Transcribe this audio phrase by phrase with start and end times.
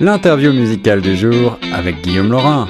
[0.00, 2.68] l'interview musicale du jour avec Guillaume Laurin.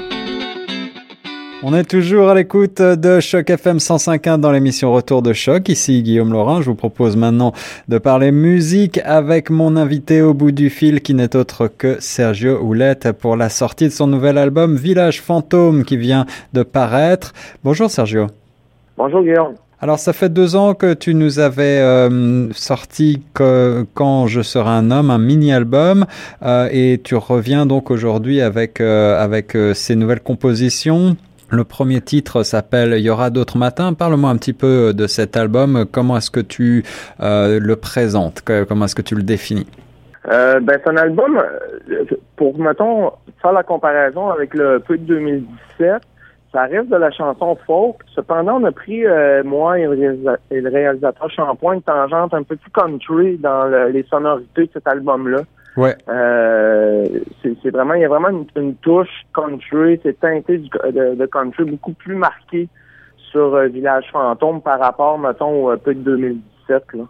[1.62, 5.68] On est toujours à l'écoute de Choc FM 105.1 dans l'émission Retour de Choc.
[5.68, 6.60] Ici Guillaume Laurin.
[6.60, 7.52] Je vous propose maintenant
[7.86, 12.58] de parler musique avec mon invité au bout du fil qui n'est autre que Sergio
[12.60, 17.32] Houlette pour la sortie de son nouvel album Village Fantôme qui vient de paraître.
[17.62, 18.26] Bonjour Sergio.
[18.96, 19.54] Bonjour Guillaume.
[19.82, 24.90] Alors, ça fait deux ans que tu nous avais euh, sorti Quand je serai un
[24.90, 26.04] homme, un mini-album,
[26.42, 31.16] euh, et tu reviens donc aujourd'hui avec, euh, avec ces nouvelles compositions.
[31.48, 33.94] Le premier titre s'appelle Il y aura d'autres matins.
[33.94, 35.86] Parle-moi un petit peu de cet album.
[35.90, 36.84] Comment est-ce que tu
[37.18, 38.42] le présentes?
[38.68, 39.66] Comment est-ce que tu le définis?
[40.26, 41.42] Ben, c'est un album,
[42.36, 46.02] pour, mettons, faire la comparaison avec le peu de 2017,
[46.52, 47.96] ça reste de la chanson folk.
[48.14, 52.70] Cependant, on a pris, euh, moi et le, réalisateur Shampoing, une tangente un peu plus
[52.70, 55.42] country dans les sonorités de cet album-là.
[55.76, 55.96] Ouais.
[56.08, 57.06] Euh,
[57.42, 62.16] c'est vraiment, il y a vraiment une, touche country, c'est teinté de, country beaucoup plus
[62.16, 62.68] marqué
[63.30, 67.04] sur euh, Village Fantôme par rapport, mettons, au peu de 2017, là.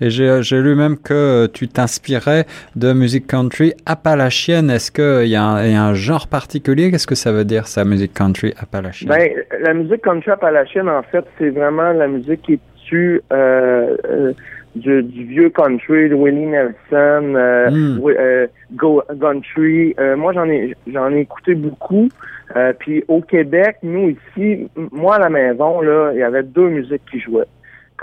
[0.00, 4.70] Et j'ai lu même que euh, tu t'inspirais de musique country appalachienne.
[4.70, 6.90] Est-ce qu'il y, a un genre particulier?
[6.90, 9.10] Qu'est-ce que ça veut dire, ça, musique country appalachienne?
[9.10, 9.30] Ben,
[9.60, 14.32] La musique country appalachienne, en fait, c'est vraiment la musique qui est issue euh, euh,
[14.74, 18.48] du, vieux country, de Willie Nelson, euh, hmm.
[18.72, 19.94] Go, country.
[20.16, 22.08] moi, j'en ai, j'en ai écouté beaucoup.
[22.80, 27.02] puis au Québec, nous ici, moi à la maison, là, il y avait deux musiques
[27.10, 27.46] qui jouaient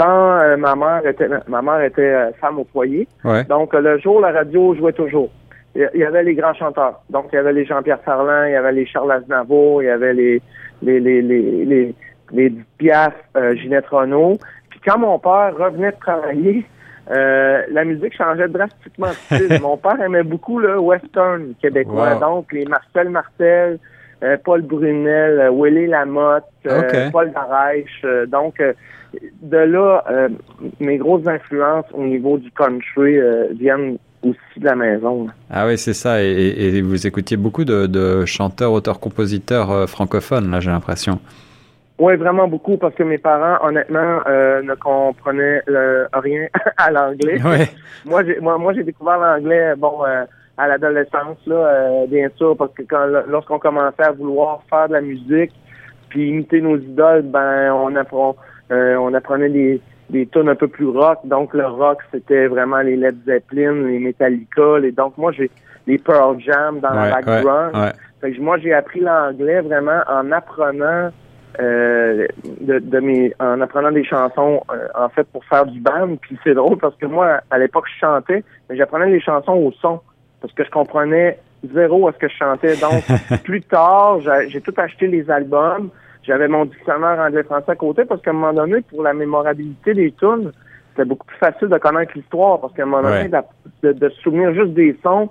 [0.02, 3.08] quand euh, ma mère était ma mère était euh, femme au foyer.
[3.48, 5.30] Donc le jour, la radio jouait toujours.
[5.76, 7.02] Il y avait les grands chanteurs.
[7.10, 9.90] Donc il y avait les Jean-Pierre Ferland, il y avait les Charles Aznavour, il y
[9.90, 10.42] avait les
[10.82, 11.96] les les les les,
[12.32, 14.38] les Piaf, euh, Ginette Renault.
[14.70, 16.66] Puis quand mon père revenait de travailler,
[17.08, 19.60] la musique changeait drastiquement de style.
[19.62, 22.16] mon père aimait beaucoup le western québécois.
[22.16, 23.10] Donc les Marcel
[24.22, 26.46] Martel, Paul Brunel, Willie Lamotte,
[27.12, 28.06] Paul Darèche.
[28.28, 28.62] donc
[29.42, 30.30] de là, euh,
[30.80, 35.28] mes grosses influences au niveau du country euh, viennent aussi de la maison.
[35.50, 36.22] Ah oui, c'est ça.
[36.22, 41.20] Et, vous écoutiez beaucoup de, chanteurs, auteurs, compositeurs euh, francophones, là, j'ai l'impression.
[42.00, 45.62] Oui, vraiment beaucoup, parce que mes parents, honnêtement, ne comprenaient
[46.14, 47.40] rien à l'anglais.
[48.06, 50.00] Moi, j'ai moi, moi j'ai découvert l'anglais, bon,
[50.58, 55.02] à l'adolescence, là, bien sûr, parce que quand lorsqu'on commençait à vouloir faire de la
[55.02, 55.52] musique,
[56.10, 58.36] puis imiter nos idoles, ben, on apprend
[58.72, 61.20] euh, on apprenait des, des tunes un peu plus rock.
[61.26, 64.80] Donc le rock, c'était vraiment les Led Zeppelin, les Metallica.
[64.80, 65.52] Les, donc moi, j'ai
[65.88, 67.94] les Pearl Jam dans la background.
[68.40, 71.10] moi, j'ai appris l'anglais vraiment en apprenant
[71.60, 72.28] euh,
[72.62, 76.16] de, de, mes en apprenant des chansons euh, en fait pour faire du band.
[76.22, 79.72] Puis c'est drôle parce que moi, à l'époque, je chantais, mais j'apprenais les chansons au
[79.82, 80.00] son
[80.42, 81.40] parce que je comprenais
[81.74, 82.76] zéro à ce que je chantais.
[82.78, 83.04] Donc
[83.44, 85.90] plus tard, j'ai tout acheté les albums
[86.24, 90.12] j'avais mon dictionnaire anglais-français à côté parce qu'à un moment donné, pour la mémorabilité des
[90.12, 90.52] tunes,
[90.92, 93.30] c'était beaucoup plus facile de connaître l'histoire parce qu'à un moment donné,
[93.84, 95.30] de, se souvenir juste des sons,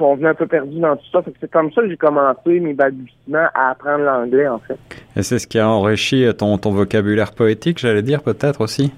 [0.00, 1.22] on venait un peu perdu dans tout ça.
[1.40, 4.78] c'est comme ça que j'ai commencé mes balbutiements à apprendre l'anglais, en fait.
[5.14, 8.92] Et c'est ce qui a enrichi ton, ton vocabulaire poétique, j'allais dire, peut-être aussi?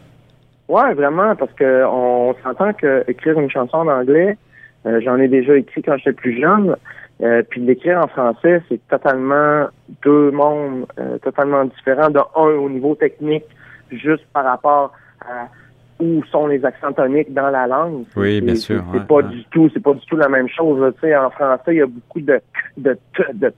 [0.68, 4.38] Ouais, vraiment, parce que on s'entend qu'écrire une chanson en anglais,
[4.86, 6.76] euh, j'en ai déjà écrit quand j'étais plus jeune,
[7.22, 9.66] euh, puis l'écrire en français, c'est totalement
[10.04, 12.10] deux mondes euh, totalement différents.
[12.10, 13.44] De un, au niveau technique,
[13.90, 14.92] juste par rapport
[15.22, 15.48] à
[15.98, 18.04] où sont les accents toniques dans la langue.
[18.16, 18.84] Oui, bien sûr.
[18.92, 20.92] C'est pas du tout, c'est pas du tout la même chose.
[20.96, 22.38] Tu sais, en français, il y a beaucoup de
[22.76, 22.98] de
[23.32, 23.52] de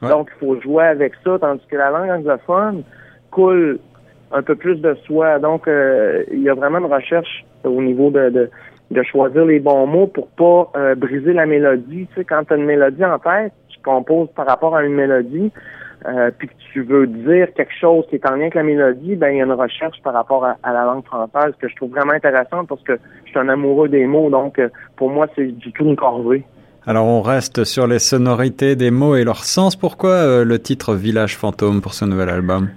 [0.00, 2.82] Donc, il faut jouer avec ça, tandis que la langue anglophone
[3.30, 3.78] coule
[4.32, 5.38] un peu plus de soi.
[5.38, 8.50] Donc, euh, il y a vraiment une recherche au niveau de de
[9.02, 12.06] choisir les bons mots pour pas euh, briser la mélodie.
[12.08, 14.94] Tu sais, quand tu as une mélodie en tête, tu composes par rapport à une
[14.94, 15.50] mélodie,
[16.06, 19.16] euh, puis que tu veux dire quelque chose qui est en lien avec la mélodie,
[19.16, 21.90] ben il y a une recherche par rapport à, la langue française que je trouve
[21.90, 25.46] vraiment intéressante parce que je suis un amoureux des mots, donc euh, pour moi c'est
[25.46, 26.44] du tout une corvée.
[26.86, 29.74] Alors on reste sur les sonorités des mots et leur sens.
[29.74, 32.68] Pourquoi le titre Village fantôme pour ce nouvel album?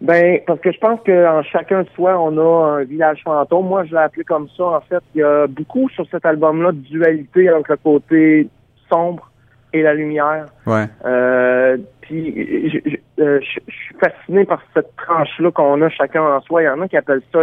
[0.00, 3.66] Ben, parce que je pense qu'en chacun de soi, on a un village fantôme.
[3.66, 4.64] Moi, je l'ai appelé comme ça.
[4.64, 8.48] En fait, il y a beaucoup sur cet album-là de dualité entre le côté
[8.88, 9.30] sombre
[9.72, 10.46] et la lumière.
[10.66, 10.84] Ouais.
[11.04, 16.62] Euh, puis, je, euh, je, suis fasciné par cette tranche-là qu'on a chacun en soi.
[16.62, 17.40] Il y en a qui appellent ça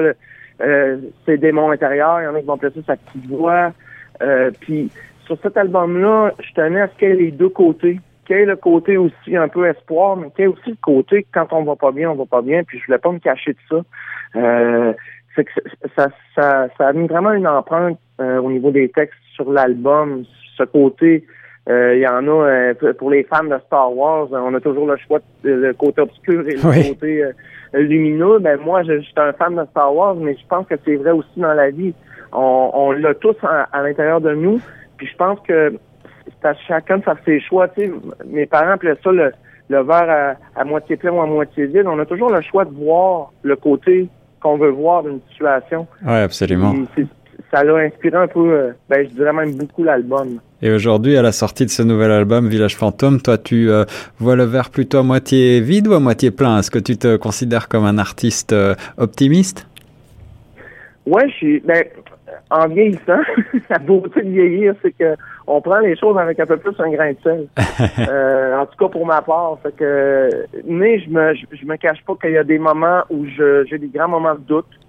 [0.62, 2.22] euh, ses démons intérieurs.
[2.22, 3.74] Il y en a qui vont appeler ça sa petite voix.
[4.22, 4.90] Euh, puis,
[5.26, 8.40] sur cet album-là, je tenais à ce qu'il y ait les deux côtés qu'il y
[8.40, 11.52] ait le côté aussi un peu espoir, mais qu'il y ait aussi le côté quand
[11.52, 13.58] on va pas bien, on va pas bien, puis je voulais pas me cacher de
[13.70, 13.82] ça.
[14.36, 14.94] Euh,
[15.36, 15.52] c'est que
[15.96, 20.24] ça, ça, ça a mis vraiment une empreinte euh, au niveau des textes sur l'album,
[20.58, 21.26] ce côté
[21.68, 25.18] il y en a pour les fans de Star Wars, on a toujours le choix
[25.44, 27.24] de, le côté obscur et le côté
[27.74, 28.40] lumineux.
[28.40, 31.12] Ben moi, je, suis un fan de Star Wars, mais je pense que c'est vrai
[31.12, 31.94] aussi dans la vie.
[32.32, 34.62] On, on l'a tous à, l'intérieur de nous.
[34.98, 35.74] Puis je pense que
[36.26, 37.68] c'est à chacun de faire ses choix.
[37.70, 37.92] Tu sais,
[38.26, 39.32] mes parents appelaient ça le,
[39.70, 41.86] le verre à, moitié plein ou à moitié vide.
[41.88, 44.08] On a toujours le choix de voir le côté
[44.40, 45.88] qu'on veut voir d'une situation.
[46.06, 46.76] Oui, absolument.
[47.52, 50.40] ça l'a inspiré un peu, euh, ben, je dirais même beaucoup l'album.
[50.62, 53.86] Et aujourd'hui, à la sortie de ce nouvel album, Village Fantôme, toi, tu euh,
[54.20, 56.60] vois le verre plutôt à moitié vide ou à moitié plein?
[56.60, 59.68] Est-ce que tu te considères comme un artiste euh, optimiste?
[61.06, 61.60] Ouais, je suis.
[61.60, 61.84] Ben,
[62.52, 63.22] en vieillissant,
[63.70, 65.16] la beauté de vieillir, c'est que
[65.48, 67.48] on prend les choses avec un peu plus un grain de sel.
[68.10, 69.58] euh, en tout cas pour ma part.
[69.64, 70.30] Fait que,
[70.66, 73.88] mais je me je, me cache pas qu'il y a des moments où j'ai des
[73.88, 74.80] grands moments de doute.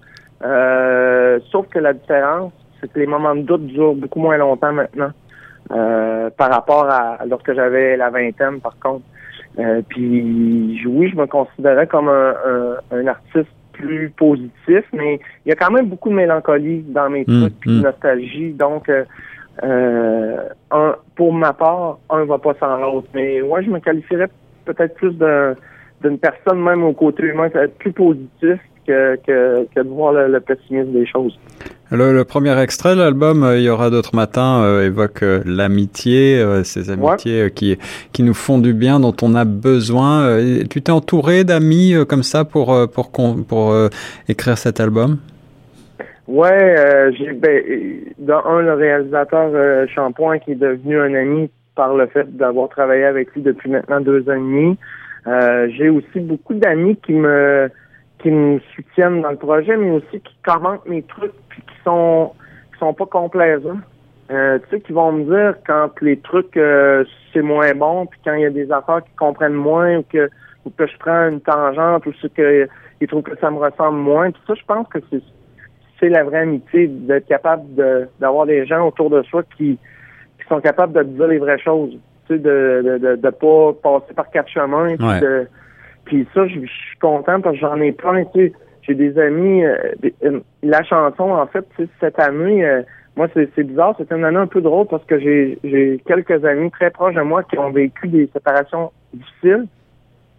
[0.43, 4.73] Euh, sauf que la différence, c'est que les moments de doute durent beaucoup moins longtemps
[4.73, 5.11] maintenant.
[5.71, 9.03] Euh, par rapport à lorsque j'avais la vingtaine, par contre.
[9.59, 15.51] Euh, puis oui, je me considérais comme un, un artiste plus positif, mais il y
[15.51, 17.81] a quand même beaucoup de mélancolie dans mes mmh, trucs, mmh.
[17.81, 18.53] nostalgie.
[18.53, 19.03] Donc, euh,
[19.63, 20.37] euh,
[20.71, 23.07] un, pour ma part, un va pas sans l'autre.
[23.13, 24.29] Mais moi, je me qualifierais
[24.65, 25.13] peut-être plus
[26.01, 30.91] d'une personne, même au côté humain, plus positif que, que, que de voir le, pessimisme
[30.93, 31.37] des choses.
[31.91, 36.43] Le, premier extrait de l'album, euh, il y aura d'autres matins, euh, évoque euh, l'amitié,
[36.63, 37.77] ces amitiés qui
[38.13, 40.37] qui nous font du bien, dont on a besoin.
[40.69, 43.11] tu t'es entouré d'amis comme ça pour pour
[43.47, 43.89] pour
[44.27, 45.17] écrire cet album?
[46.27, 47.63] Ouais, j'ai ben,
[48.19, 53.05] dans un le réalisateur Shampoing qui est devenu un ami par le fait d'avoir travaillé
[53.05, 54.77] avec lui depuis maintenant deux ans et demi.
[55.77, 57.69] j'ai aussi beaucoup d'amis qui me
[58.19, 62.33] qui me soutiennent dans le projet, mais aussi qui commentent mes trucs puis qui sont
[62.73, 63.79] qui sont pas complaisants.
[64.29, 68.19] Euh, tu sais, qui vont me dire quand les trucs euh, c'est moins bon, puis
[68.25, 70.29] quand il y a des affaires qui comprennent moins ou que
[70.65, 72.67] ou que je prends une tangente ou ce que
[72.99, 74.31] ils trouvent que ça me ressemble moins.
[74.31, 75.21] Tout ça, je pense que c'est
[75.99, 79.77] c'est la vraie amitié d'être capable de d'avoir des gens autour de soi qui
[80.39, 81.97] qui sont capables de dire les vraies choses.
[82.27, 85.47] Tu sais, de de, de, de pas passer par quatre chemins, puis de
[86.07, 88.53] puis ça, je, suis content parce que j'en ai plein, tu sais.
[88.81, 89.75] J'ai des amis, euh,
[90.23, 91.65] euh, la chanson, en fait,
[91.99, 92.83] cette année, euh,
[93.17, 96.89] moi, c'est bizarre, c'est une année un peu drôle parce que j'ai quelques amis très
[96.89, 99.65] proches de moi qui ont vécu des séparations difficiles.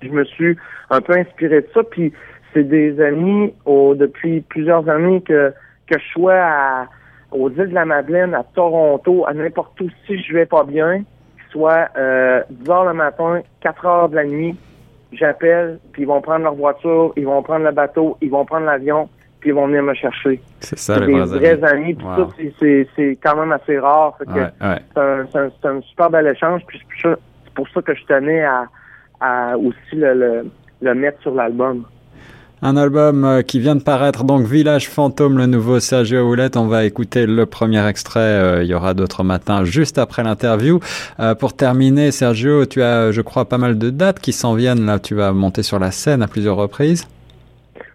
[0.01, 0.57] Je me suis
[0.89, 2.13] un peu inspiré de ça, puis
[2.55, 5.53] c'est des amis depuis plusieurs années que,
[5.87, 6.87] que je sois à,
[7.33, 11.03] aux îles de la Madeleine, à Toronto, à n'importe où, si je vais pas bien,
[11.51, 14.57] soit euh, 10 heures le matin, 4 heures de la nuit,
[15.13, 18.67] j'appelle, puis ils vont prendre leur voiture, ils vont prendre le bateau, ils vont prendre
[18.67, 19.09] l'avion,
[19.41, 20.41] puis ils vont venir me chercher.
[20.61, 21.95] C'est ça, les des vrais amis.
[21.95, 22.67] Puis ça,
[22.97, 24.17] c'est quand même assez rare.
[24.19, 26.63] C'est un, un, super bel échange.
[26.67, 28.65] Puis c'est pour ça que je tenais à,
[29.21, 30.51] à aussi le, le,
[30.81, 31.85] le mettre sur l'album.
[32.61, 36.57] Un album euh, qui vient de paraître, donc Village Fantôme, le nouveau Sergio Houlette.
[36.57, 38.19] On va écouter le premier extrait.
[38.19, 40.81] Euh, il y aura d'autres matins juste après l'interview.
[41.21, 44.87] Euh, pour terminer, Sergio, tu as, je crois, pas mal de dates qui s'en viennent.
[44.87, 47.07] Là, tu vas monter sur la scène à plusieurs reprises.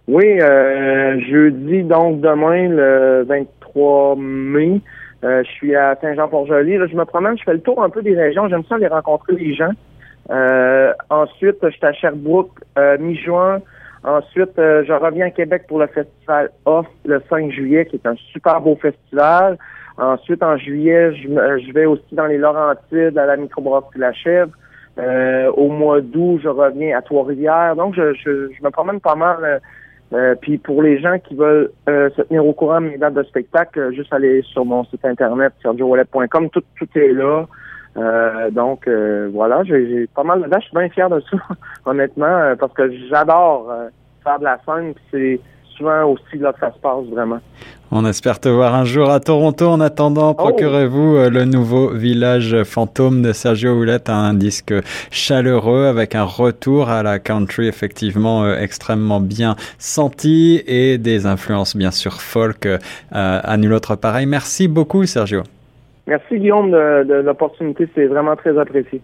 [0.07, 4.79] Oui, euh, jeudi, donc demain, le 23 mai,
[5.23, 6.77] je suis à Saint-Jean-Port-Joli.
[6.89, 8.47] Je me promène, je fais le tour un peu des régions.
[8.47, 9.71] J'aime ça aller rencontrer les gens.
[11.09, 12.61] ensuite, je suis à Sherbrooke,
[13.01, 13.59] mi-juin.
[14.03, 18.05] Ensuite, euh, je reviens à Québec pour le festival Off le 5 juillet, qui est
[18.05, 19.57] un super beau festival.
[19.97, 24.51] Ensuite, en juillet, je, vais aussi dans les Laurentides à la microbrasserie La Chèvre.
[24.97, 27.75] Euh, au mois d'août, je reviens à Trois-Rivières.
[27.75, 29.37] Donc, je, me promène pas mal.
[29.43, 29.59] Euh
[30.41, 33.91] puis pour les gens qui veulent se tenir au courant de mes dates de spectacle,
[33.95, 36.51] juste aller sur mon site internet sergiowallet.com.
[36.51, 37.47] Tout, tout est là.
[37.97, 38.87] Euh, donc
[39.33, 40.49] voilà, j'ai pas mal de.
[40.53, 41.37] Je suis bien fier de ça,
[41.85, 43.71] honnêtement, parce que j'adore
[44.23, 44.93] faire de la scène.
[45.11, 45.39] C'est
[45.77, 47.39] souvent aussi là que ça se passe vraiment.
[47.91, 49.67] On espère te voir un jour à Toronto.
[49.67, 50.33] En attendant, oh!
[50.33, 54.73] procurez-vous euh, le nouveau Village Fantôme de Sergio Houlette, un disque
[55.11, 61.75] chaleureux avec un retour à la country effectivement euh, extrêmement bien senti et des influences
[61.75, 62.79] bien sûr folk euh,
[63.11, 64.25] à nul autre pareil.
[64.25, 65.43] Merci beaucoup Sergio.
[66.07, 69.01] Merci Guillaume de, de l'opportunité, c'est vraiment très apprécié.